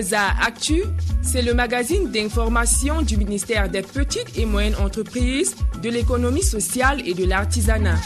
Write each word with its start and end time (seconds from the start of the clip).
Mimeza 0.00 0.28
Actu, 0.40 0.82
c'est 1.20 1.42
le 1.42 1.52
magazine 1.52 2.10
d'information 2.10 3.02
du 3.02 3.18
ministère 3.18 3.68
des 3.68 3.82
Petites 3.82 4.38
et 4.38 4.46
Moyennes 4.46 4.76
Entreprises, 4.76 5.54
de 5.82 5.90
l'économie 5.90 6.42
sociale 6.42 7.06
et 7.06 7.12
de 7.12 7.26
l'artisanat. 7.26 7.98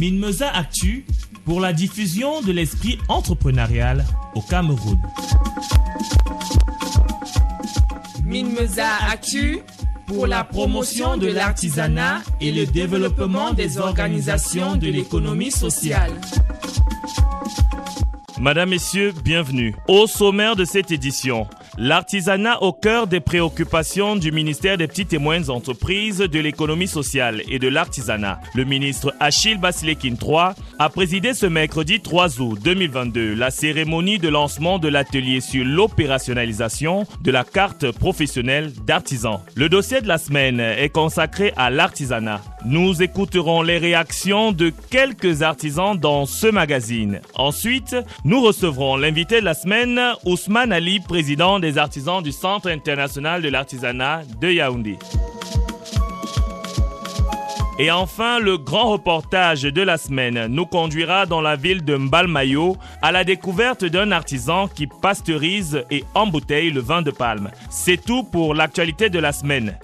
Minmeza 0.00 0.48
Actu 0.48 1.06
pour 1.44 1.60
la 1.60 1.72
diffusion 1.72 2.40
de 2.40 2.50
l'esprit 2.50 2.98
entrepreneurial 3.06 4.04
au 4.34 4.42
Cameroun. 4.42 4.98
Minmeza 8.24 8.88
Actu 9.08 9.60
pour 10.08 10.26
la 10.26 10.42
promotion 10.42 11.16
de 11.16 11.28
l'artisanat 11.28 12.22
et 12.40 12.50
le 12.50 12.66
développement 12.66 13.52
des 13.52 13.78
organisations 13.78 14.74
de 14.74 14.88
l'économie 14.88 15.52
sociale. 15.52 16.10
Madame, 18.38 18.68
Messieurs, 18.70 19.14
bienvenue. 19.24 19.74
Au 19.88 20.06
sommaire 20.06 20.56
de 20.56 20.66
cette 20.66 20.90
édition, 20.90 21.46
l'artisanat 21.78 22.62
au 22.62 22.72
cœur 22.72 23.06
des 23.06 23.20
préoccupations 23.20 24.14
du 24.14 24.30
ministère 24.30 24.76
des 24.76 24.86
petites 24.86 25.14
et 25.14 25.18
moyennes 25.18 25.48
entreprises, 25.48 26.18
de 26.18 26.38
l'économie 26.38 26.86
sociale 26.86 27.42
et 27.48 27.58
de 27.58 27.68
l'artisanat. 27.68 28.38
Le 28.54 28.64
ministre 28.64 29.14
Achille 29.20 29.56
Basilekin 29.56 30.16
III 30.20 30.54
a 30.78 30.88
présidé 30.90 31.32
ce 31.32 31.46
mercredi 31.46 32.00
3 32.00 32.40
août 32.40 32.58
2022 32.62 33.32
la 33.34 33.50
cérémonie 33.50 34.18
de 34.18 34.28
lancement 34.28 34.78
de 34.78 34.88
l'atelier 34.88 35.40
sur 35.40 35.64
l'opérationnalisation 35.64 37.06
de 37.22 37.30
la 37.30 37.42
carte 37.42 37.90
professionnelle 37.90 38.70
d'artisan. 38.84 39.42
Le 39.54 39.70
dossier 39.70 40.02
de 40.02 40.08
la 40.08 40.18
semaine 40.18 40.60
est 40.60 40.90
consacré 40.90 41.54
à 41.56 41.70
l'artisanat. 41.70 42.42
Nous 42.64 43.02
écouterons 43.02 43.62
les 43.62 43.78
réactions 43.78 44.52
de 44.52 44.72
quelques 44.90 45.42
artisans 45.42 45.96
dans 45.96 46.26
ce 46.26 46.46
magazine. 46.46 47.20
Ensuite, 47.34 47.96
nous 48.24 48.40
recevrons 48.40 48.96
l'invité 48.96 49.40
de 49.40 49.44
la 49.44 49.54
semaine, 49.54 50.00
Ousmane 50.24 50.72
Ali, 50.72 51.00
président 51.00 51.60
des 51.60 51.78
artisans 51.78 52.22
du 52.22 52.32
Centre 52.32 52.68
international 52.68 53.42
de 53.42 53.48
l'artisanat 53.48 54.22
de 54.40 54.50
Yaoundé. 54.50 54.98
Et 57.78 57.90
enfin, 57.90 58.38
le 58.38 58.56
grand 58.56 58.92
reportage 58.92 59.62
de 59.62 59.82
la 59.82 59.98
semaine 59.98 60.46
nous 60.46 60.64
conduira 60.64 61.26
dans 61.26 61.42
la 61.42 61.56
ville 61.56 61.84
de 61.84 61.96
Mbalmayo 61.96 62.78
à 63.02 63.12
la 63.12 63.22
découverte 63.22 63.84
d'un 63.84 64.12
artisan 64.12 64.66
qui 64.66 64.86
pasteurise 64.86 65.84
et 65.90 66.02
embouteille 66.14 66.70
le 66.70 66.80
vin 66.80 67.02
de 67.02 67.10
palme. 67.10 67.50
C'est 67.68 68.02
tout 68.02 68.22
pour 68.22 68.54
l'actualité 68.54 69.10
de 69.10 69.18
la 69.18 69.32
semaine. 69.32 69.78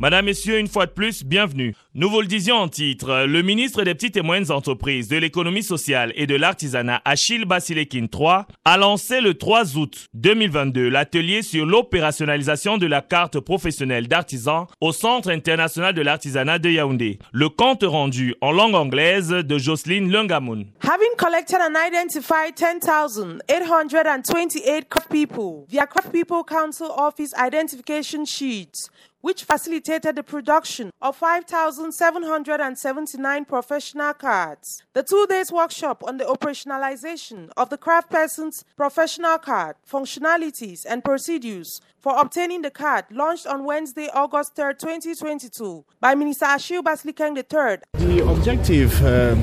Madame, 0.00 0.24
Messieurs, 0.24 0.58
une 0.58 0.66
fois 0.66 0.86
de 0.86 0.92
plus, 0.92 1.22
bienvenue. 1.24 1.76
Nous 1.92 2.08
vous 2.08 2.22
le 2.22 2.26
disions 2.26 2.56
en 2.56 2.68
titre, 2.68 3.26
le 3.26 3.42
ministre 3.42 3.82
des 3.82 3.94
Petites 3.94 4.16
et 4.16 4.22
Moyennes 4.22 4.50
Entreprises, 4.50 5.08
de 5.08 5.18
l'économie 5.18 5.62
sociale 5.62 6.14
et 6.16 6.26
de 6.26 6.36
l'artisanat, 6.36 7.02
Achille 7.04 7.44
Basilekin 7.44 8.06
III, 8.10 8.46
a 8.64 8.78
lancé 8.78 9.20
le 9.20 9.34
3 9.34 9.76
août 9.76 10.06
2022 10.14 10.88
l'atelier 10.88 11.42
sur 11.42 11.66
l'opérationnalisation 11.66 12.78
de 12.78 12.86
la 12.86 13.02
carte 13.02 13.40
professionnelle 13.40 14.08
d'artisan 14.08 14.68
au 14.80 14.92
Centre 14.92 15.30
international 15.30 15.92
de 15.92 16.00
l'artisanat 16.00 16.58
de 16.58 16.70
Yaoundé. 16.70 17.18
Le 17.32 17.50
compte 17.50 17.84
rendu 17.84 18.34
en 18.40 18.52
langue 18.52 18.76
anglaise 18.76 19.28
de 19.28 19.58
Jocelyne 19.58 20.10
Lungamoun. 20.10 20.64
Having 20.80 21.14
collected 21.18 21.58
and 21.60 21.76
identified 21.76 22.56
10,828 22.56 24.88
craft 24.88 25.10
people 25.10 25.66
via 25.68 25.86
Craft 25.86 26.10
People 26.10 26.42
Council 26.42 26.88
Office 26.96 27.34
identification 27.36 28.24
sheets, 28.24 28.88
which 29.20 29.44
facilitated 29.44 30.16
the 30.16 30.22
production 30.22 30.90
of 31.00 31.16
5,779 31.16 33.44
professional 33.44 34.14
cards. 34.14 34.82
The 34.94 35.02
two 35.02 35.26
days 35.28 35.52
workshop 35.52 36.02
on 36.06 36.16
the 36.18 36.24
operationalization 36.24 37.50
of 37.56 37.70
the 37.70 37.78
craft 37.78 38.10
person's 38.10 38.64
professional 38.76 39.38
card, 39.38 39.76
functionalities, 39.90 40.86
and 40.88 41.02
procedures 41.04 41.80
for 41.98 42.16
obtaining 42.18 42.62
the 42.62 42.70
card 42.70 43.04
launched 43.10 43.46
on 43.46 43.64
Wednesday, 43.64 44.08
August 44.14 44.54
3, 44.56 44.74
2022 44.74 45.84
by 46.00 46.14
Minister 46.14 46.46
Ashil 46.46 46.82
Baslikeng 46.82 47.36
III. 47.36 47.78
The 47.94 48.26
objective 48.26 49.04
uh, 49.04 49.36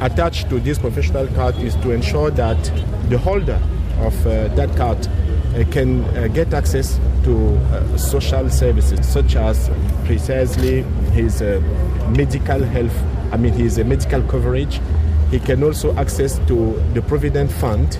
attached 0.00 0.48
to 0.50 0.60
this 0.60 0.78
professional 0.78 1.26
card 1.28 1.56
is 1.58 1.74
to 1.76 1.90
ensure 1.90 2.30
that 2.30 2.62
the 3.08 3.16
holder 3.18 3.58
of 3.98 4.26
uh, 4.26 4.48
that 4.54 4.74
card 4.76 4.98
can 5.64 6.02
uh, 6.04 6.26
get 6.28 6.52
access 6.52 6.98
to 7.22 7.56
uh, 7.56 7.96
social 7.96 8.50
services 8.50 9.06
such 9.06 9.36
as 9.36 9.70
precisely 10.04 10.82
his 11.12 11.40
medical 12.10 12.62
health, 12.64 12.96
I 13.32 13.36
mean 13.36 13.52
his 13.52 13.78
medical 13.78 14.22
coverage. 14.22 14.80
He 15.30 15.38
can 15.38 15.62
also 15.62 15.94
access 15.96 16.38
to 16.46 16.82
the 16.94 17.02
provident 17.02 17.50
fund 17.52 17.98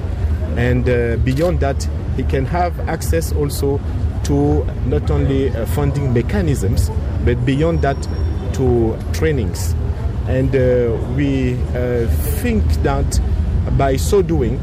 and 0.56 0.84
beyond 1.24 1.60
that 1.60 1.88
he 2.16 2.22
can 2.22 2.46
have 2.46 2.78
access 2.88 3.32
also 3.32 3.80
to 4.24 4.64
not 4.86 5.10
only 5.10 5.50
funding 5.66 6.12
mechanisms 6.12 6.90
but 7.24 7.44
beyond 7.44 7.82
that 7.82 8.00
to 8.54 8.96
trainings 9.12 9.74
and 10.28 10.54
uh, 10.56 10.96
we 11.16 11.54
uh, 11.74 12.06
think 12.40 12.64
that 12.82 13.20
by 13.76 13.96
so 13.96 14.22
doing 14.22 14.58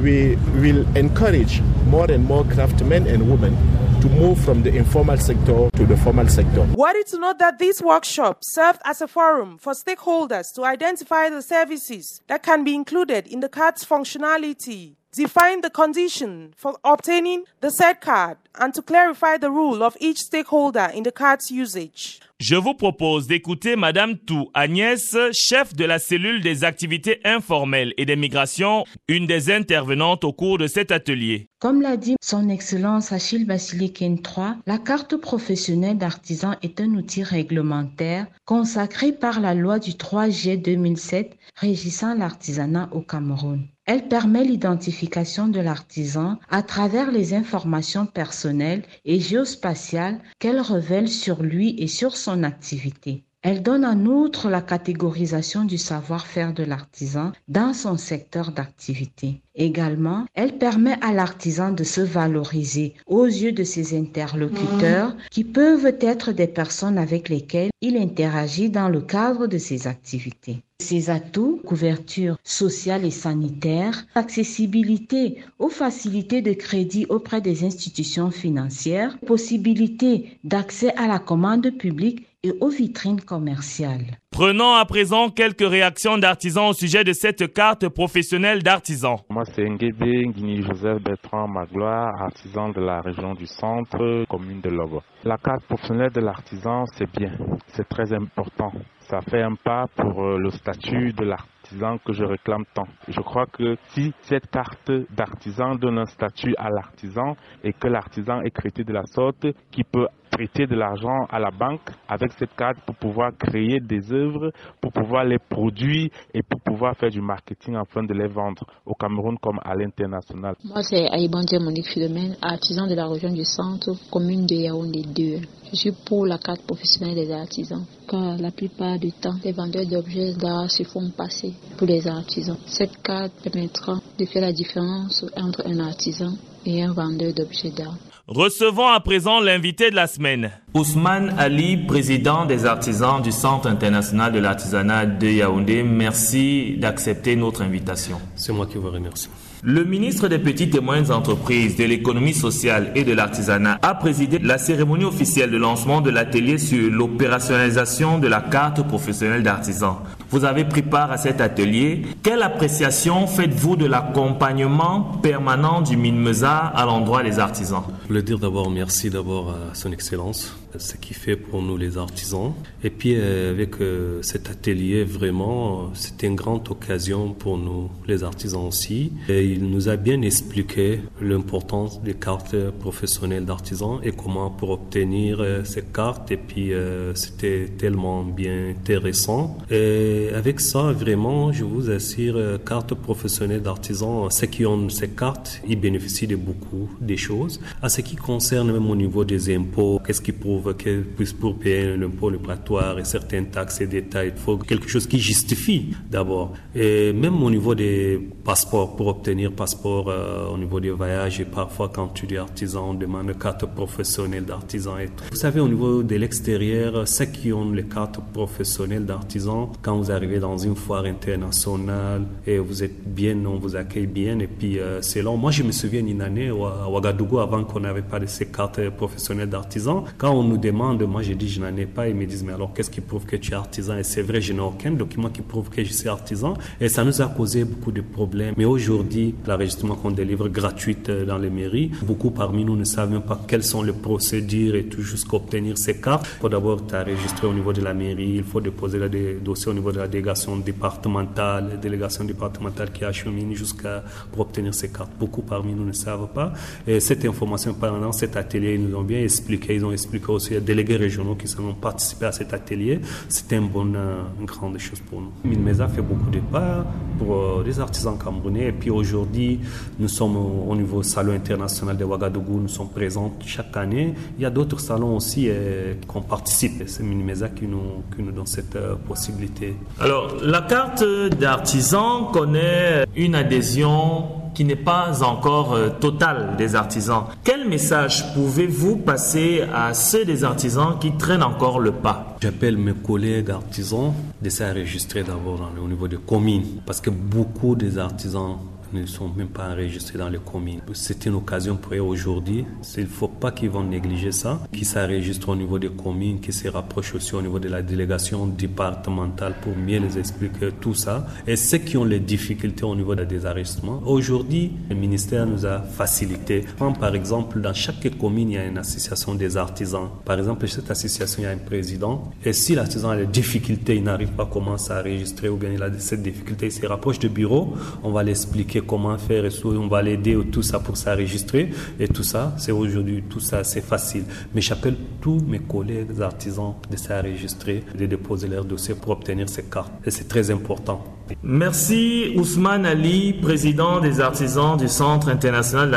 we 0.00 0.36
will 0.60 0.86
encourage 0.96 1.60
more 1.86 2.10
and 2.10 2.24
more 2.24 2.44
craftsmen 2.44 3.06
and 3.06 3.30
women 3.30 3.56
to 4.00 4.08
move 4.10 4.38
from 4.44 4.62
the 4.62 4.74
informal 4.76 5.16
sector 5.16 5.70
to 5.70 5.86
the 5.86 5.96
formal 5.96 6.28
sector. 6.28 6.62
Worried 6.74 7.06
to 7.08 7.18
note 7.18 7.38
that 7.38 7.58
this 7.58 7.82
workshop 7.82 8.38
served 8.42 8.80
as 8.84 9.00
a 9.00 9.08
forum 9.08 9.58
for 9.58 9.72
stakeholders 9.72 10.54
to 10.54 10.64
identify 10.64 11.28
the 11.28 11.42
services 11.42 12.20
that 12.28 12.42
can 12.42 12.62
be 12.62 12.74
included 12.74 13.26
in 13.26 13.40
the 13.40 13.48
card's 13.48 13.84
functionality, 13.84 14.94
define 15.14 15.60
the 15.60 15.70
condition 15.70 16.50
for 16.56 16.74
obtaining 16.84 17.42
the 17.60 17.70
said 17.70 18.00
card, 18.00 18.36
and 18.60 18.72
to 18.72 18.82
clarify 18.82 19.36
the 19.38 19.50
role 19.50 19.82
of 19.82 19.96
each 20.00 20.18
stakeholder 20.18 20.90
in 20.94 21.02
the 21.02 21.12
card's 21.12 21.50
usage. 21.50 22.20
Je 22.40 22.54
vous 22.54 22.74
propose 22.74 23.26
d'écouter 23.26 23.74
Madame 23.74 24.16
Tou 24.16 24.48
Agnès, 24.54 25.16
chef 25.32 25.74
de 25.74 25.84
la 25.84 25.98
cellule 25.98 26.40
des 26.40 26.62
activités 26.62 27.20
informelles 27.24 27.94
et 27.96 28.06
des 28.06 28.14
migrations, 28.14 28.84
une 29.08 29.26
des 29.26 29.50
intervenantes 29.50 30.22
au 30.22 30.32
cours 30.32 30.56
de 30.56 30.68
cet 30.68 30.92
atelier. 30.92 31.48
Comme 31.58 31.82
l'a 31.82 31.96
dit 31.96 32.14
son 32.22 32.48
Excellence 32.48 33.10
Achille 33.10 33.44
Vassiliken 33.44 34.18
III, 34.18 34.52
la 34.66 34.78
carte 34.78 35.16
professionnelle 35.16 35.98
d'artisan 35.98 36.54
est 36.62 36.80
un 36.80 36.94
outil 36.94 37.24
réglementaire 37.24 38.28
consacré 38.44 39.10
par 39.10 39.40
la 39.40 39.54
loi 39.54 39.80
du 39.80 39.96
3 39.96 40.30
juillet 40.30 40.56
2007 40.56 41.36
régissant 41.56 42.14
l'artisanat 42.14 42.88
au 42.92 43.00
Cameroun. 43.00 43.66
Elle 43.90 44.06
permet 44.06 44.44
l'identification 44.44 45.48
de 45.48 45.60
l'artisan 45.60 46.38
à 46.50 46.62
travers 46.62 47.10
les 47.10 47.32
informations 47.32 48.04
personnelles 48.04 48.84
et 49.06 49.18
géospatiales 49.18 50.20
qu'elle 50.38 50.60
révèle 50.60 51.08
sur 51.08 51.42
lui 51.42 51.74
et 51.78 51.86
sur 51.86 52.14
son 52.18 52.42
activité. 52.42 53.24
Elle 53.50 53.62
donne 53.62 53.86
en 53.86 54.04
outre 54.04 54.50
la 54.50 54.60
catégorisation 54.60 55.64
du 55.64 55.78
savoir-faire 55.78 56.52
de 56.52 56.64
l'artisan 56.64 57.32
dans 57.48 57.72
son 57.72 57.96
secteur 57.96 58.52
d'activité. 58.52 59.40
Également, 59.54 60.26
elle 60.34 60.58
permet 60.58 60.98
à 61.00 61.14
l'artisan 61.14 61.72
de 61.72 61.82
se 61.82 62.02
valoriser 62.02 62.92
aux 63.06 63.24
yeux 63.24 63.52
de 63.52 63.64
ses 63.64 63.98
interlocuteurs 63.98 65.16
qui 65.30 65.44
peuvent 65.44 65.96
être 65.98 66.32
des 66.32 66.46
personnes 66.46 66.98
avec 66.98 67.30
lesquelles 67.30 67.70
il 67.80 67.96
interagit 67.96 68.68
dans 68.68 68.90
le 68.90 69.00
cadre 69.00 69.46
de 69.46 69.56
ses 69.56 69.86
activités. 69.86 70.62
Ses 70.80 71.08
atouts, 71.08 71.60
couverture 71.64 72.36
sociale 72.44 73.04
et 73.04 73.10
sanitaire, 73.10 74.06
accessibilité 74.14 75.38
aux 75.58 75.70
facilités 75.70 76.42
de 76.42 76.52
crédit 76.52 77.06
auprès 77.08 77.40
des 77.40 77.64
institutions 77.64 78.30
financières, 78.30 79.18
possibilité 79.26 80.38
d'accès 80.44 80.94
à 80.96 81.08
la 81.08 81.18
commande 81.18 81.70
publique 81.70 82.27
et 82.44 82.52
aux 82.60 82.68
vitrines 82.68 83.20
commerciales. 83.20 84.18
Prenons 84.30 84.74
à 84.74 84.84
présent 84.84 85.30
quelques 85.30 85.68
réactions 85.68 86.18
d'artisans 86.18 86.68
au 86.68 86.72
sujet 86.72 87.02
de 87.02 87.12
cette 87.12 87.52
carte 87.52 87.88
professionnelle 87.88 88.62
d'artisan. 88.62 89.16
Moi, 89.28 89.44
c'est 89.44 89.68
Nguébé 89.68 90.26
Nguini 90.26 90.62
Joseph 90.62 91.02
Bertrand 91.02 91.48
Magloire, 91.48 92.14
artisan 92.22 92.68
de 92.68 92.80
la 92.80 93.00
région 93.00 93.34
du 93.34 93.46
centre, 93.46 94.24
commune 94.26 94.60
de 94.60 94.70
Logo. 94.70 95.02
La 95.24 95.36
carte 95.38 95.64
professionnelle 95.64 96.12
de 96.12 96.20
l'artisan, 96.20 96.84
c'est 96.96 97.10
bien, 97.10 97.32
c'est 97.68 97.88
très 97.88 98.12
important. 98.12 98.70
Ça 99.00 99.20
fait 99.22 99.42
un 99.42 99.54
pas 99.54 99.86
pour 99.96 100.22
euh, 100.22 100.38
le 100.38 100.50
statut 100.50 101.14
de 101.14 101.24
l'artisan 101.24 101.98
que 102.04 102.12
je 102.12 102.24
réclame 102.24 102.64
tant. 102.74 102.86
Je 103.08 103.20
crois 103.20 103.46
que 103.46 103.76
si 103.88 104.12
cette 104.20 104.50
carte 104.50 104.92
d'artisan 105.10 105.74
donne 105.76 105.98
un 105.98 106.04
statut 106.04 106.54
à 106.58 106.68
l'artisan 106.70 107.34
et 107.64 107.72
que 107.72 107.88
l'artisan 107.88 108.42
est 108.42 108.54
traité 108.54 108.84
de 108.84 108.92
la 108.92 109.04
sorte, 109.06 109.46
qui 109.70 109.82
peut 109.82 110.06
prêter 110.38 110.68
de 110.68 110.76
l'argent 110.76 111.26
à 111.30 111.40
la 111.40 111.50
banque 111.50 111.90
avec 112.08 112.30
cette 112.38 112.54
carte 112.54 112.78
pour 112.86 112.94
pouvoir 112.94 113.32
créer 113.36 113.80
des 113.80 114.12
œuvres, 114.12 114.52
pour 114.80 114.92
pouvoir 114.92 115.24
les 115.24 115.38
produire 115.38 116.10
et 116.32 116.42
pour 116.44 116.60
pouvoir 116.60 116.96
faire 116.96 117.10
du 117.10 117.20
marketing 117.20 117.74
afin 117.74 118.04
de 118.04 118.14
les 118.14 118.28
vendre 118.28 118.64
au 118.86 118.94
Cameroun 118.94 119.36
comme 119.42 119.58
à 119.64 119.74
l'international. 119.74 120.54
Moi, 120.62 120.82
c'est 120.84 121.08
Aïbandia 121.10 121.58
Monique 121.58 121.88
Philomène, 121.88 122.36
artisan 122.40 122.86
de 122.86 122.94
la 122.94 123.08
région 123.08 123.32
du 123.32 123.44
centre, 123.44 123.90
commune 124.12 124.46
de 124.46 124.54
Yaoundé 124.54 125.02
2. 125.02 125.40
Je 125.72 125.76
suis 125.76 125.92
pour 126.06 126.24
la 126.24 126.38
carte 126.38 126.62
professionnelle 126.62 127.16
des 127.16 127.32
artisans, 127.32 127.84
car 128.08 128.38
la 128.38 128.52
plupart 128.52 128.96
du 128.98 129.10
temps, 129.10 129.34
les 129.44 129.52
vendeurs 129.52 129.86
d'objets 129.86 130.34
d'art 130.34 130.70
se 130.70 130.84
font 130.84 131.10
passer 131.10 131.52
pour 131.76 131.88
les 131.88 132.06
artisans. 132.06 132.56
Cette 132.64 133.02
carte 133.02 133.32
permettra 133.42 133.98
de 134.18 134.24
faire 134.24 134.42
la 134.42 134.52
différence 134.52 135.24
entre 135.36 135.62
un 135.66 135.78
artisan 135.78 136.32
et 136.66 136.82
un 136.82 136.92
vendeur 136.92 137.32
d'objets 137.32 137.70
d'art. 137.70 137.96
Recevons 138.26 138.88
à 138.88 139.00
présent 139.00 139.40
l'invité 139.40 139.90
de 139.90 139.94
la 139.96 140.06
semaine. 140.06 140.50
Ousmane 140.74 141.34
Ali, 141.38 141.78
président 141.78 142.44
des 142.44 142.66
artisans 142.66 143.22
du 143.22 143.32
Centre 143.32 143.68
international 143.68 144.32
de 144.32 144.38
l'artisanat 144.38 145.06
de 145.06 145.28
Yaoundé, 145.28 145.82
merci 145.82 146.76
d'accepter 146.78 147.36
notre 147.36 147.62
invitation. 147.62 148.20
C'est 148.36 148.52
moi 148.52 148.66
qui 148.66 148.76
vous 148.76 148.90
remercie. 148.90 149.30
Le 149.62 149.82
ministre 149.84 150.28
des 150.28 150.38
Petites 150.38 150.74
et 150.74 150.80
Moyennes 150.80 151.10
Entreprises, 151.10 151.76
de 151.76 151.84
l'économie 151.84 152.34
sociale 152.34 152.92
et 152.94 153.02
de 153.02 153.12
l'artisanat 153.12 153.78
a 153.82 153.94
présidé 153.94 154.38
la 154.38 154.58
cérémonie 154.58 155.04
officielle 155.04 155.50
de 155.50 155.56
lancement 155.56 156.00
de 156.00 156.10
l'atelier 156.10 156.58
sur 156.58 156.90
l'opérationnalisation 156.90 158.18
de 158.18 158.28
la 158.28 158.40
carte 158.40 158.86
professionnelle 158.86 159.42
d'artisan. 159.42 160.00
Vous 160.30 160.44
avez 160.44 160.64
pris 160.64 160.82
part 160.82 161.10
à 161.10 161.16
cet 161.16 161.40
atelier. 161.40 162.02
Quelle 162.22 162.42
appréciation 162.42 163.26
faites-vous 163.26 163.76
de 163.76 163.86
l'accompagnement 163.86 165.00
permanent 165.22 165.80
du 165.80 165.96
MINMESA 165.96 166.54
à 166.54 166.84
l'endroit 166.84 167.22
des 167.22 167.38
artisans? 167.38 167.84
Je 168.08 168.14
voulais 168.14 168.22
dire 168.22 168.38
d'abord 168.38 168.70
merci 168.70 169.10
d'abord 169.10 169.50
à 169.50 169.74
son 169.74 169.92
Excellence 169.92 170.56
ce 170.76 170.96
qu'il 170.96 171.16
fait 171.16 171.36
pour 171.36 171.62
nous 171.62 171.76
les 171.76 171.96
artisans. 171.98 172.52
Et 172.84 172.90
puis 172.90 173.14
euh, 173.16 173.50
avec 173.50 173.80
euh, 173.80 174.20
cet 174.22 174.50
atelier, 174.50 175.04
vraiment, 175.04 175.90
c'était 175.94 176.26
une 176.26 176.36
grande 176.36 176.68
occasion 176.70 177.32
pour 177.32 177.58
nous 177.58 177.90
les 178.06 178.22
artisans 178.22 178.66
aussi. 178.66 179.12
Et 179.28 179.44
il 179.44 179.70
nous 179.70 179.88
a 179.88 179.96
bien 179.96 180.20
expliqué 180.22 181.00
l'importance 181.20 182.02
des 182.02 182.14
cartes 182.14 182.56
professionnelles 182.78 183.44
d'artisans 183.44 184.00
et 184.02 184.12
comment 184.12 184.50
pour 184.50 184.70
obtenir 184.70 185.40
euh, 185.40 185.64
ces 185.64 185.82
cartes. 185.82 186.30
Et 186.30 186.36
puis 186.36 186.72
c'était 187.14 187.68
tellement 187.78 188.22
bien 188.24 188.70
intéressant. 188.70 189.58
Et 189.70 190.28
avec 190.34 190.60
ça, 190.60 190.92
vraiment, 190.92 191.52
je 191.52 191.64
vous 191.64 191.90
assure, 191.90 192.58
carte 192.64 192.94
professionnelle 192.94 193.62
d'artisans, 193.62 194.30
ceux 194.30 194.46
qui 194.46 194.66
ont 194.66 194.88
ces 194.88 195.08
cartes, 195.08 195.60
ils 195.68 195.80
bénéficient 195.80 196.26
de 196.26 196.36
beaucoup 196.36 196.90
des 197.00 197.16
choses. 197.16 197.60
Ce 197.98 198.02
qui 198.02 198.14
concerne 198.14 198.70
même 198.70 198.88
au 198.88 198.94
niveau 198.94 199.24
des 199.24 199.52
impôts, 199.56 200.00
qu'est-ce 200.06 200.20
qui 200.20 200.30
prouve 200.30 200.72
que 200.76 201.02
pour 201.40 201.58
payer 201.58 201.96
l'impôt 201.96 202.28
obligatoire 202.28 202.96
et 203.00 203.04
certaines 203.04 203.46
taxes 203.50 203.80
et 203.80 203.88
détails, 203.88 204.32
il 204.36 204.40
faut 204.40 204.56
quelque 204.56 204.88
chose 204.88 205.08
qui 205.08 205.18
justifie 205.18 205.96
d'abord. 206.08 206.52
Et 206.76 207.12
même 207.12 207.42
au 207.42 207.50
niveau 207.50 207.74
des 207.74 208.20
passeports, 208.44 208.94
pour 208.94 209.08
obtenir 209.08 209.50
passeport 209.50 210.08
euh, 210.08 210.46
au 210.46 210.56
niveau 210.56 210.78
des 210.78 210.90
voyages, 210.90 211.40
et 211.40 211.44
parfois 211.44 211.88
quand 211.88 212.08
tu 212.14 212.32
es 212.32 212.36
artisan, 212.36 212.90
on 212.90 212.94
demande 212.94 213.30
une 213.30 213.34
carte 213.34 213.66
professionnelle 213.66 214.44
d'artisan 214.44 214.96
et. 214.98 215.08
Vous 215.32 215.36
savez, 215.36 215.58
au 215.58 215.68
niveau 215.68 216.04
de 216.04 216.14
l'extérieur, 216.14 217.08
ceux 217.08 217.24
qui 217.24 217.52
ont 217.52 217.72
les 217.72 217.82
cartes 217.82 218.20
professionnelles 218.32 219.06
d'artisan, 219.06 219.72
quand 219.82 219.96
vous 219.96 220.12
arrivez 220.12 220.38
dans 220.38 220.56
une 220.56 220.76
foire 220.76 221.04
internationale 221.04 222.22
et 222.46 222.58
vous 222.58 222.84
êtes 222.84 223.12
bien, 223.12 223.36
on 223.44 223.56
vous 223.56 223.74
accueille 223.74 224.06
bien. 224.06 224.38
Et 224.38 224.46
puis, 224.46 224.78
euh, 224.78 225.02
c'est 225.02 225.22
long. 225.22 225.36
Moi, 225.36 225.50
je 225.50 225.64
me 225.64 225.72
souviens 225.72 226.06
une 226.06 226.22
année 226.22 226.48
à 226.50 226.88
Ouagadougou, 226.88 227.40
avant 227.40 227.64
qu'on 227.64 227.87
n'avait 227.88 228.02
pas 228.02 228.20
de 228.20 228.26
ces 228.26 228.46
cartes 228.46 228.88
professionnelles 228.90 229.48
d'artisan, 229.48 230.04
quand 230.16 230.32
on 230.32 230.44
nous 230.44 230.58
demande, 230.58 231.02
moi 231.02 231.22
je 231.22 231.32
dis 231.32 231.48
je 231.48 231.60
n'en 231.60 231.76
ai 231.76 231.86
pas, 231.86 232.08
ils 232.08 232.14
me 232.14 232.26
disent 232.26 232.44
mais 232.44 232.52
alors 232.52 232.72
qu'est-ce 232.74 232.90
qui 232.90 233.00
prouve 233.00 233.24
que 233.24 233.36
tu 233.36 233.52
es 233.52 233.54
artisan? 233.54 233.96
Et 233.96 234.02
c'est 234.02 234.22
vrai, 234.22 234.40
je 234.40 234.52
n'ai 234.52 234.60
aucun 234.60 234.90
document 234.90 235.30
qui 235.30 235.42
prouve 235.42 235.70
que 235.70 235.82
je 235.82 235.92
suis 235.92 236.08
artisan 236.08 236.54
et 236.80 236.88
ça 236.88 237.04
nous 237.04 237.20
a 237.22 237.26
causé 237.26 237.64
beaucoup 237.64 237.92
de 237.92 238.00
problèmes. 238.00 238.54
Mais 238.56 238.64
aujourd'hui, 238.64 239.34
l'enregistrement 239.46 239.96
qu'on 239.96 240.10
délivre 240.10 240.48
gratuit 240.48 240.96
euh, 241.08 241.24
dans 241.24 241.38
les 241.38 241.50
mairies, 241.50 241.90
beaucoup 242.02 242.30
parmi 242.30 242.64
nous 242.64 242.76
ne 242.76 242.84
savent 242.84 243.20
pas 243.20 243.40
quelles 243.46 243.64
sont 243.64 243.82
les 243.82 243.92
procédures 243.92 244.74
et 244.74 244.84
tout 244.84 245.02
jusqu'à 245.02 245.36
obtenir 245.36 245.78
ces 245.78 246.00
cartes. 246.00 246.26
Il 246.36 246.40
faut 246.40 246.48
d'abord 246.48 246.86
t'enregistrer 246.86 247.46
au 247.46 247.54
niveau 247.54 247.72
de 247.72 247.80
la 247.80 247.94
mairie, 247.94 248.34
il 248.36 248.44
faut 248.44 248.60
déposer 248.60 248.98
le 248.98 249.08
dossier 249.40 249.70
au 249.70 249.74
niveau 249.74 249.92
de 249.92 249.98
la 249.98 250.08
délégation 250.08 250.56
départementale, 250.56 251.78
délégation 251.80 252.24
départementale 252.24 252.92
qui 252.92 253.04
achemine 253.04 253.54
jusqu'à 253.54 254.02
obtenir 254.36 254.74
ces 254.74 254.90
cartes. 254.90 255.12
Beaucoup 255.18 255.42
parmi 255.42 255.72
nous 255.72 255.84
ne 255.84 255.92
savent 255.92 256.28
pas. 256.34 256.52
Et 256.86 257.00
cette 257.00 257.24
information 257.24 257.74
pendant 257.80 258.12
cet 258.12 258.36
atelier, 258.36 258.74
ils 258.74 258.82
nous 258.82 258.96
ont 258.96 259.02
bien 259.02 259.20
expliqué, 259.20 259.74
ils 259.74 259.84
ont 259.84 259.92
expliqué 259.92 260.30
aussi 260.30 260.50
les 260.54 260.60
délégués 260.60 260.96
régionaux 260.96 261.34
qui 261.34 261.48
ont 261.60 261.74
participé 261.74 262.26
à 262.26 262.32
cet 262.32 262.52
atelier. 262.52 263.00
C'était 263.28 263.56
une 263.56 263.68
bonne, 263.68 263.98
une 264.38 264.46
grande 264.46 264.78
chose 264.78 265.00
pour 265.00 265.20
nous. 265.20 265.32
Minmesa 265.44 265.88
fait 265.88 266.02
beaucoup 266.02 266.30
de 266.30 266.40
pas 266.40 266.84
pour 267.18 267.34
euh, 267.34 267.62
les 267.64 267.80
artisans 267.80 268.16
camerounais. 268.18 268.66
Et 268.68 268.72
puis 268.72 268.90
aujourd'hui, 268.90 269.60
nous 269.98 270.08
sommes 270.08 270.36
au, 270.36 270.74
niveau 270.74 271.02
salon 271.02 271.32
international 271.32 271.96
de 271.96 272.04
Ouagadougou, 272.04 272.60
nous 272.60 272.68
sommes 272.68 272.90
présents 272.90 273.34
chaque 273.44 273.76
année. 273.76 274.14
Il 274.38 274.42
y 274.42 274.46
a 274.46 274.50
d'autres 274.50 274.80
salons 274.80 275.16
aussi 275.16 275.46
euh, 275.48 275.94
qu'on 276.06 276.22
participe. 276.22 276.84
C'est 276.86 277.02
Minmesa 277.02 277.48
qui 277.48 277.66
nous, 277.66 278.02
qui 278.14 278.22
nous 278.22 278.32
donne 278.32 278.46
cette 278.46 278.76
euh, 278.76 278.94
possibilité. 278.94 279.74
Alors, 280.00 280.36
la 280.42 280.62
carte 280.62 281.04
d'artisan 281.38 282.26
connaît 282.26 283.04
une 283.16 283.34
adhésion 283.34 284.47
qui 284.58 284.64
n'est 284.64 284.74
pas 284.74 285.22
encore 285.22 285.74
euh, 285.74 285.88
total 285.88 286.56
des 286.58 286.74
artisans. 286.74 287.26
Quel 287.44 287.68
message 287.68 288.34
pouvez-vous 288.34 288.96
passer 288.96 289.62
à 289.72 289.94
ceux 289.94 290.24
des 290.24 290.42
artisans 290.42 290.98
qui 291.00 291.12
traînent 291.12 291.44
encore 291.44 291.78
le 291.78 291.92
pas? 291.92 292.36
J'appelle 292.42 292.76
mes 292.76 292.92
collègues 292.92 293.52
artisans 293.52 294.12
de 294.42 294.50
s'enregistrer 294.50 295.22
d'abord 295.22 295.70
au 295.80 295.86
niveau 295.86 296.08
des 296.08 296.16
communes 296.16 296.64
parce 296.84 297.00
que 297.00 297.08
beaucoup 297.08 297.76
des 297.76 297.98
artisans 297.98 298.58
ne 298.92 299.06
sont 299.06 299.28
même 299.28 299.48
pas 299.48 299.70
enregistrés 299.70 300.18
dans 300.18 300.28
les 300.28 300.38
communes. 300.38 300.80
C'est 300.92 301.26
une 301.26 301.34
occasion 301.34 301.76
pour 301.76 301.94
eux 301.94 302.00
aujourd'hui. 302.00 302.64
Il 302.96 303.04
ne 303.04 303.08
faut 303.08 303.28
pas 303.28 303.52
qu'ils 303.52 303.70
vont 303.70 303.84
négliger 303.84 304.32
ça, 304.32 304.60
qu'ils 304.72 304.86
s'enregistrent 304.86 305.50
au 305.50 305.56
niveau 305.56 305.78
des 305.78 305.90
communes, 305.90 306.40
qu'ils 306.40 306.54
se 306.54 306.68
rapprochent 306.68 307.14
aussi 307.14 307.34
au 307.34 307.42
niveau 307.42 307.58
de 307.58 307.68
la 307.68 307.82
délégation 307.82 308.46
départementale 308.46 309.54
pour 309.60 309.76
mieux 309.76 309.98
les 309.98 310.18
expliquer 310.18 310.70
tout 310.80 310.94
ça. 310.94 311.26
Et 311.46 311.56
ceux 311.56 311.78
qui 311.78 311.96
ont 311.96 312.04
les 312.04 312.20
difficultés 312.20 312.84
au 312.84 312.94
niveau 312.94 313.14
des 313.14 313.46
enregistrements, 313.46 314.02
aujourd'hui, 314.06 314.72
le 314.88 314.96
ministère 314.96 315.46
nous 315.46 315.66
a 315.66 315.80
facilité. 315.80 316.64
Par 317.00 317.14
exemple, 317.14 317.60
dans 317.60 317.74
chaque 317.74 318.16
commune, 318.18 318.50
il 318.50 318.54
y 318.54 318.58
a 318.58 318.64
une 318.64 318.78
association 318.78 319.34
des 319.34 319.56
artisans. 319.56 320.08
Par 320.24 320.38
exemple, 320.38 320.66
cette 320.68 320.90
association, 320.90 321.42
il 321.42 321.44
y 321.44 321.48
a 321.48 321.50
un 321.50 321.58
président. 321.58 322.30
Et 322.44 322.52
si 322.52 322.74
l'artisan 322.74 323.10
a 323.10 323.16
des 323.16 323.26
difficultés, 323.26 323.96
il 323.96 324.02
n'arrive 324.04 324.30
pas 324.30 324.44
à 324.44 324.46
commencer 324.46 324.92
à 324.92 325.00
enregistrer 325.00 325.48
ou 325.48 325.56
bien 325.56 325.70
il 325.70 325.82
a 325.82 325.90
cette 325.98 326.22
difficulté, 326.22 326.66
il 326.66 326.72
se 326.72 326.86
rapproche 326.86 327.18
du 327.18 327.28
bureau, 327.28 327.74
on 328.02 328.10
va 328.10 328.22
l'expliquer 328.22 328.77
comment 328.80 329.16
faire 329.18 329.44
et 329.44 329.50
on 329.64 329.88
va 329.88 330.02
l'aider 330.02 330.38
tout 330.50 330.62
ça 330.62 330.78
pour 330.78 330.96
s'enregistrer 330.96 331.70
et 331.98 332.08
tout 332.08 332.22
ça, 332.22 332.54
c'est 332.58 332.72
aujourd'hui, 332.72 333.22
tout 333.28 333.40
ça, 333.40 333.64
c'est 333.64 333.80
facile. 333.80 334.24
Mais 334.54 334.60
j'appelle 334.60 334.96
tous 335.20 335.40
mes 335.46 335.60
collègues 335.60 336.20
artisans 336.20 336.74
de 336.90 336.96
s'enregistrer, 336.96 337.84
de 337.98 338.06
déposer 338.06 338.48
leur 338.48 338.64
dossier 338.64 338.94
pour 338.94 339.12
obtenir 339.12 339.48
ces 339.48 339.64
cartes. 339.64 339.92
Et 340.04 340.10
c'est 340.10 340.28
très 340.28 340.50
important. 340.50 341.04
Merci 341.42 342.32
Ousmane 342.36 342.86
Ali, 342.86 343.34
président 343.34 344.00
des 344.00 344.20
artisans 344.20 344.76
du 344.76 344.88
Centre 344.88 345.28
international 345.28 345.90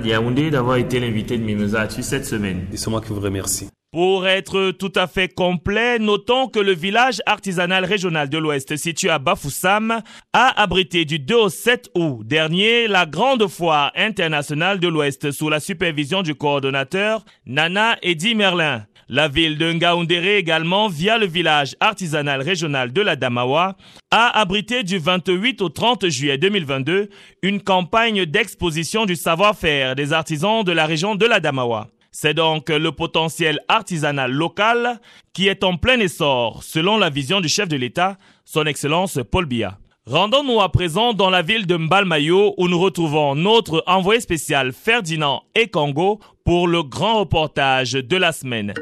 de 0.00 0.06
Yaoundé, 0.06 0.50
d'avoir 0.50 0.76
été 0.76 1.00
l'invité 1.00 1.38
de 1.38 1.42
Mimosa 1.44 1.88
cette 1.88 2.24
semaine. 2.24 2.66
C'est 2.74 2.90
moi 2.90 3.00
qui 3.00 3.12
vous 3.12 3.20
remercie. 3.20 3.68
Pour 3.92 4.26
être 4.26 4.72
tout 4.72 4.92
à 4.94 5.06
fait 5.06 5.32
complet, 5.32 5.98
notons 5.98 6.48
que 6.48 6.58
le 6.58 6.74
village 6.74 7.22
artisanal 7.24 7.84
régional 7.84 8.28
de 8.28 8.36
l'Ouest 8.36 8.76
situé 8.76 9.08
à 9.08 9.18
Bafoussam 9.18 10.02
a 10.32 10.60
abrité 10.60 11.04
du 11.04 11.18
2 11.18 11.34
au 11.34 11.48
7 11.48 11.90
août 11.94 12.20
dernier 12.24 12.88
la 12.88 13.06
grande 13.06 13.46
foire 13.46 13.92
internationale 13.94 14.80
de 14.80 14.88
l'Ouest 14.88 15.30
sous 15.30 15.48
la 15.48 15.60
supervision 15.60 16.22
du 16.22 16.34
coordonnateur 16.34 17.24
Nana 17.46 17.96
Eddy 18.02 18.34
Merlin. 18.34 18.84
La 19.08 19.28
ville 19.28 19.56
de 19.56 19.72
Ngaoundéré 19.72 20.36
également, 20.36 20.88
via 20.88 21.16
le 21.16 21.26
village 21.26 21.76
artisanal 21.78 22.42
régional 22.42 22.92
de 22.92 23.00
la 23.00 23.14
Damawa, 23.14 23.76
a 24.10 24.40
abrité 24.40 24.82
du 24.82 24.98
28 24.98 25.62
au 25.62 25.68
30 25.68 26.08
juillet 26.08 26.38
2022 26.38 27.08
une 27.42 27.62
campagne 27.62 28.26
d'exposition 28.26 29.06
du 29.06 29.14
savoir-faire 29.14 29.94
des 29.94 30.12
artisans 30.12 30.64
de 30.64 30.72
la 30.72 30.86
région 30.86 31.14
de 31.14 31.24
la 31.24 31.38
Damawa. 31.38 31.86
C'est 32.18 32.32
donc 32.32 32.70
le 32.70 32.92
potentiel 32.92 33.60
artisanal 33.68 34.32
local 34.32 35.02
qui 35.34 35.48
est 35.48 35.62
en 35.62 35.76
plein 35.76 36.00
essor, 36.00 36.62
selon 36.62 36.96
la 36.96 37.10
vision 37.10 37.42
du 37.42 37.48
chef 37.50 37.68
de 37.68 37.76
l'État, 37.76 38.16
son 38.46 38.64
Excellence 38.64 39.18
Paul 39.30 39.44
Biya. 39.44 39.76
Rendons-nous 40.06 40.62
à 40.62 40.72
présent 40.72 41.12
dans 41.12 41.28
la 41.28 41.42
ville 41.42 41.66
de 41.66 41.76
Mbalmayo 41.76 42.54
où 42.56 42.68
nous 42.68 42.78
retrouvons 42.78 43.34
notre 43.34 43.84
envoyé 43.86 44.22
spécial 44.22 44.72
Ferdinand 44.72 45.42
Ekongo 45.54 46.18
pour 46.42 46.68
le 46.68 46.82
grand 46.82 47.18
reportage 47.20 47.92
de 47.92 48.16
la 48.16 48.32
semaine. 48.32 48.72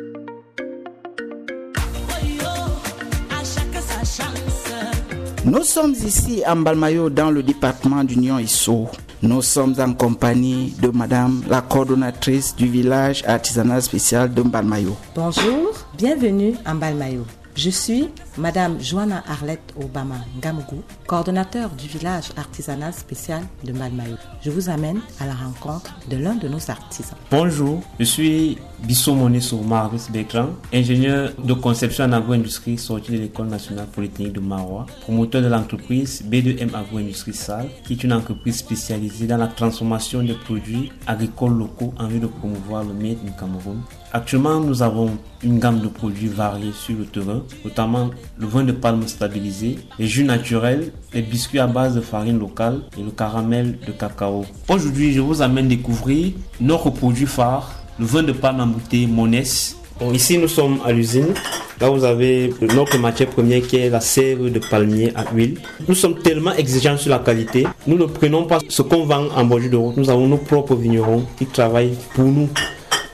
Nous 5.45 5.65
sommes 5.65 5.95
ici 5.95 6.45
à 6.45 6.55
Mbalmayo 6.55 7.11
dans 7.11 7.33
le 7.33 7.43
département 7.43 8.05
d'Union 8.05 8.39
Isso. 8.39 8.87
Nous 9.27 9.41
sommes 9.41 9.75
en 9.79 9.95
compagnie 9.95 10.75
de 10.83 10.89
Madame 10.89 11.43
la 11.49 11.63
coordonnatrice 11.63 12.55
du 12.55 12.67
village 12.69 13.25
artisanal 13.27 13.81
spécial 13.81 14.35
de 14.35 14.43
Mbalmayo. 14.43 14.95
Bonjour, 15.15 15.73
bienvenue 15.97 16.53
à 16.67 16.75
Mbalmayo. 16.75 17.25
Je 17.57 17.71
suis 17.71 18.11
Madame 18.37 18.81
Joanna 18.81 19.23
Arlette 19.29 19.73
Obama 19.81 20.17
Ngamougou, 20.39 20.83
coordonnateur 21.07 21.71
du 21.71 21.87
village 21.87 22.31
artisanal 22.37 22.93
spécial 22.93 23.43
de 23.63 23.73
Malmayo. 23.73 24.17
Je 24.43 24.51
vous 24.51 24.69
amène 24.69 24.99
à 25.21 25.27
la 25.27 25.35
rencontre 25.35 25.95
de 26.11 26.17
l'un 26.17 26.35
de 26.35 26.49
nos 26.49 26.69
artisans. 26.69 27.17
Bonjour, 27.31 27.81
je 28.01 28.05
suis 28.05 28.59
Bissot 28.83 29.15
Monesso 29.15 29.57
Marius 29.59 30.11
Bécran, 30.11 30.49
ingénieur 30.73 31.31
de 31.39 31.53
conception 31.53 32.05
en 32.07 32.13
agro-industrie 32.13 32.77
sorti 32.77 33.13
de 33.13 33.19
l'École 33.19 33.47
nationale 33.47 33.87
polytechnique 33.87 34.33
de 34.33 34.41
Marois, 34.41 34.87
promoteur 35.03 35.41
de 35.41 35.47
l'entreprise 35.47 36.25
B2M 36.29 36.75
Agro-industrie 36.75 37.35
Salle, 37.35 37.69
qui 37.87 37.93
est 37.93 38.03
une 38.03 38.13
entreprise 38.13 38.57
spécialisée 38.57 39.29
dans 39.29 39.37
la 39.37 39.47
transformation 39.47 40.25
des 40.25 40.35
produits 40.35 40.91
agricoles 41.07 41.57
locaux 41.57 41.95
en 41.99 42.09
vue 42.09 42.19
de 42.19 42.27
promouvoir 42.27 42.83
le 42.83 42.95
Made 42.95 43.19
in 43.27 43.31
Cameroun. 43.39 43.81
Actuellement, 44.13 44.61
nous 44.61 44.83
avons 44.83 45.11
une 45.43 45.59
gamme 45.59 45.81
de 45.81 45.89
produits 45.89 46.29
variés 46.29 46.73
sur 46.73 46.97
le 46.97 47.05
terrain, 47.05 47.43
notamment 47.65 48.11
le 48.39 48.47
vin 48.47 48.65
de 48.65 48.73
palme 48.73 49.07
stabilisé, 49.07 49.79
les 49.99 50.07
jus 50.07 50.25
naturels, 50.25 50.93
les 51.13 51.23
biscuits 51.23 51.59
à 51.59 51.67
base 51.67 51.95
de 51.95 52.01
farine 52.01 52.39
locale 52.39 52.81
et 52.99 53.03
le 53.03 53.11
caramel 53.11 53.79
de 53.87 53.93
cacao. 53.93 54.45
Aujourd'hui, 54.69 55.13
je 55.13 55.21
vous 55.21 55.43
amène 55.43 55.69
découvrir 55.69 56.33
notre 56.61 56.91
produit 56.91 57.27
phare, 57.27 57.71
le 57.99 58.07
vin 58.07 58.23
de 58.23 58.33
palme 58.33 58.61
en 58.61 58.67
bouteille 58.67 59.07
Monès. 59.07 59.77
ici, 60.13 60.39
nous 60.39 60.49
sommes 60.49 60.79
à 60.85 60.93
l'usine. 60.93 61.35
Là, 61.81 61.91
vous 61.91 62.05
avez 62.05 62.55
notre 62.75 62.99
matière 62.99 63.29
première 63.29 63.63
qui 63.63 63.77
est 63.77 63.91
la 63.91 64.01
sève 64.01 64.51
de 64.51 64.59
palmier 64.59 65.13
à 65.17 65.25
huile. 65.35 65.59
Nous 65.89 65.95
sommes 65.95 66.19
tellement 66.19 66.53
exigeants 66.55 66.97
sur 66.97 67.11
la 67.11 67.19
qualité. 67.19 67.67
Nous 67.87 67.99
ne 67.99 68.07
prenons 68.07 68.45
pas 68.45 68.59
ce 68.69 68.83
qu'on 68.83 69.05
vend 69.05 69.27
en 69.35 69.45
bordure 69.45 69.71
de 69.71 69.77
route. 69.77 69.97
Nous 69.97 70.09
avons 70.09 70.29
nos 70.29 70.37
propres 70.37 70.77
vignerons 70.77 71.25
qui 71.37 71.47
travaillent 71.47 71.97
pour 72.15 72.25
nous 72.25 72.49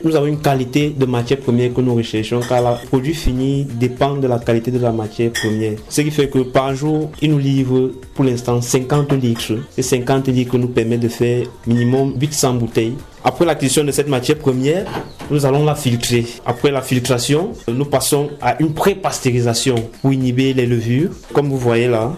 nous 0.03 0.17
avons 0.17 0.27
une 0.27 0.41
qualité 0.41 0.91
de 0.91 1.05
matière 1.05 1.41
première 1.41 1.75
que 1.75 1.81
nous 1.81 1.95
recherchons 1.95 2.41
car 2.41 2.63
le 2.63 2.87
produit 2.89 3.15
fini 3.15 3.65
dépend 3.65 4.15
de 4.15 4.27
la 4.27 4.39
qualité 4.39 4.71
de 4.71 4.79
la 4.79 4.93
matière 4.93 5.31
première. 5.33 5.79
Ce 5.89 6.01
qui 6.01 6.11
fait 6.11 6.29
que 6.29 6.39
par 6.39 6.75
jour, 6.75 7.11
il 7.21 7.31
nous 7.31 7.39
livre 7.39 7.91
pour 8.15 8.25
l'instant 8.25 8.61
50 8.61 9.13
litres. 9.13 9.55
Et 9.77 9.83
50 9.83 10.29
litres 10.29 10.57
nous 10.57 10.69
permet 10.69 10.99
de 10.99 11.09
faire 11.09 11.45
minimum 11.67 12.15
800 12.19 12.55
bouteilles. 12.55 12.95
Après 13.23 13.45
l'acquisition 13.45 13.85
de 13.85 13.93
cette 13.93 14.09
matière 14.09 14.39
première, 14.39 14.87
nous 15.31 15.45
allons 15.45 15.65
la 15.65 15.75
filtrer. 15.75 16.25
Après 16.47 16.71
la 16.71 16.81
filtration, 16.81 17.53
nous 17.69 17.85
passons 17.85 18.31
à 18.41 18.61
une 18.61 18.73
pré-pasteurisation 18.73 19.75
pour 20.01 20.13
inhiber 20.13 20.55
les 20.55 20.67
levures. 20.67 21.11
Comme 21.35 21.51
vous 21.51 21.59
voyez 21.59 21.89
là, 21.89 22.13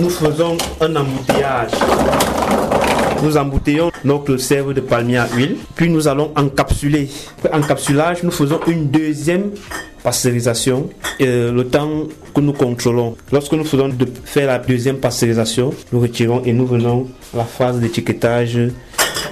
nous 0.00 0.10
faisons 0.10 0.56
un 0.80 0.94
embouteillage 0.94 1.70
nous 3.22 3.36
embouteillons 3.36 3.90
notre 4.04 4.36
sève 4.36 4.72
de 4.72 4.80
palmier 4.80 5.18
à 5.18 5.28
huile, 5.34 5.56
puis 5.74 5.90
nous 5.90 6.08
allons 6.08 6.32
encapsuler. 6.36 7.08
Après 7.38 7.56
encapsulage, 7.56 8.22
nous 8.22 8.30
faisons 8.30 8.60
une 8.66 8.88
deuxième 8.88 9.50
pasteurisation 10.02 10.88
euh, 11.20 11.52
le 11.52 11.66
temps 11.66 12.04
que 12.34 12.40
nous 12.40 12.52
contrôlons. 12.52 13.16
Lorsque 13.32 13.52
nous 13.52 13.64
faisons 13.64 13.90
faire 14.24 14.46
la 14.46 14.58
deuxième 14.58 14.98
pasteurisation, 14.98 15.74
nous 15.92 16.00
retirons 16.00 16.42
et 16.44 16.52
nous 16.52 16.66
venons 16.66 17.08
à 17.34 17.38
la 17.38 17.44
phase 17.44 17.80
d'étiquetage 17.80 18.58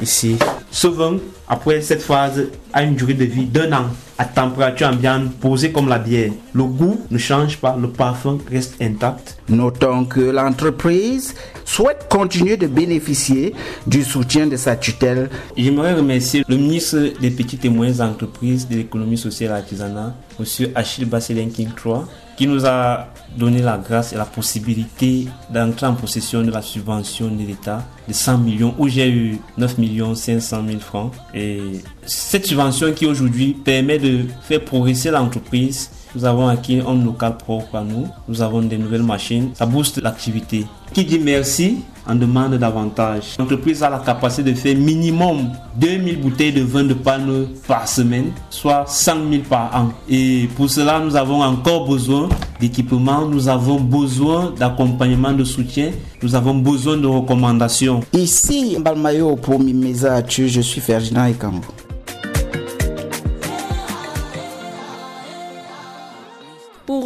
ici. 0.03 0.37
Ce 0.77 0.89
vin, 0.89 1.17
après 1.49 1.81
cette 1.81 2.03
phase, 2.03 2.49
a 2.75 2.83
une 2.83 2.97
durée 2.97 3.15
de 3.15 3.25
vie 3.25 3.47
d'un 3.47 3.73
an 3.73 3.87
à 4.19 4.27
température 4.27 4.89
ambiante 4.89 5.33
posée 5.41 5.73
comme 5.73 5.89
la 5.89 5.99
bière. 5.99 6.33
Le 6.53 6.65
goût 6.65 7.01
ne 7.11 7.17
change 7.17 7.57
pas, 7.57 7.79
le 7.81 7.89
parfum 7.89 8.37
reste 8.51 8.75
intact. 8.83 9.39
Notons 9.49 10.05
que 10.05 10.21
l'entreprise 10.21 11.35
souhaite 11.65 12.09
continuer 12.11 12.59
de 12.59 12.67
bénéficier 12.67 13.55
du 13.87 14.05
soutien 14.05 14.49
de 14.49 14.57
sa 14.59 14.77
tutelle. 14.77 15.31
J'aimerais 15.57 15.95
remercier 15.95 16.45
le 16.47 16.57
ministre 16.59 16.99
des 17.23 17.31
petites 17.31 17.65
et 17.65 17.71
moyennes 17.71 18.03
entreprises 18.03 18.69
de 18.69 18.77
l'économie 18.77 19.17
sociale 19.17 19.53
et 19.53 19.55
artisanale, 19.55 20.13
M. 20.39 20.45
Achille 20.75 21.07
Basselin 21.07 21.49
King 21.49 21.71
3, 21.75 22.07
qui 22.37 22.47
nous 22.47 22.67
a 22.67 23.09
donné 23.37 23.61
la 23.61 23.79
grâce 23.79 24.13
et 24.13 24.17
la 24.17 24.25
possibilité 24.25 25.27
d'entrer 25.51 25.87
en 25.87 25.95
possession 25.95 26.43
de 26.43 26.51
la 26.51 26.63
subvention 26.63 27.29
de 27.29 27.45
l'État 27.45 27.83
de 28.09 28.13
100 28.13 28.39
millions, 28.39 28.75
où 28.79 28.89
j'ai 28.89 29.11
eu 29.11 29.39
9 29.59 29.79
millions 29.79 30.15
500 30.15 30.63
000 30.67 30.81
francs. 30.81 31.13
Et 31.35 31.61
cette 32.05 32.47
subvention 32.47 32.93
qui 32.93 33.07
aujourd'hui 33.07 33.53
permet 33.53 33.99
de 33.99 34.25
faire 34.43 34.65
progresser 34.65 35.11
l'entreprise 35.11 35.91
nous 36.17 36.25
avons 36.25 36.49
acquis 36.49 36.81
un 36.81 37.05
local 37.05 37.37
propre 37.37 37.77
à 37.77 37.83
nous. 37.83 38.09
Nous 38.27 38.41
avons 38.41 38.63
des 38.63 38.79
nouvelles 38.79 39.03
machines. 39.03 39.51
Ça 39.53 39.67
booste 39.67 39.99
l'activité. 39.99 40.65
Qui 40.95 41.05
dit 41.05 41.19
merci 41.19 41.83
en 42.07 42.15
demande 42.15 42.55
davantage. 42.57 43.37
L'entreprise 43.39 43.83
a 43.83 43.91
la 43.91 43.99
capacité 43.99 44.51
de 44.51 44.57
faire 44.57 44.77
minimum 44.77 45.51
2000 45.77 46.21
bouteilles 46.21 46.53
de 46.53 46.63
vin 46.63 46.85
de 46.85 46.95
palme 46.95 47.47
par 47.67 47.87
semaine, 47.89 48.33
soit 48.51 48.85
100 48.87 49.13
000 49.31 49.43
par 49.49 49.71
an. 49.75 49.89
Et 50.09 50.49
pour 50.57 50.71
cela, 50.71 51.01
nous 51.01 51.17
avons 51.17 51.43
encore 51.43 51.89
besoin 51.89 52.29
d'équipement, 52.61 53.27
nous 53.27 53.49
avons 53.49 53.81
besoin 53.81 54.53
d'accompagnement, 54.59 55.33
de 55.33 55.45
soutien, 55.45 55.91
nous 56.23 56.35
avons 56.35 56.55
besoin 56.55 56.97
de 56.97 57.07
recommandations. 57.07 58.01
Ici, 58.13 58.77
Balmayo 58.81 59.37
pour 59.37 59.61
Mimeza, 59.61 60.23
je 60.29 60.61
suis 60.61 60.81
Ferdinand 60.81 61.27
Ekambo. 61.27 61.86